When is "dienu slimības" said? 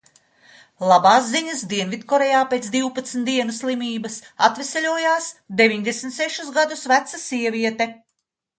3.29-4.17